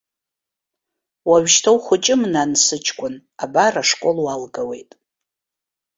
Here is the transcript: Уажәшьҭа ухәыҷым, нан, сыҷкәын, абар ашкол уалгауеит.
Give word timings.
Уажәшьҭа 1.29 1.69
ухәыҷым, 1.75 2.21
нан, 2.33 2.51
сыҷкәын, 2.63 3.15
абар 3.43 3.73
ашкол 3.81 4.17
уалгауеит. 4.25 4.91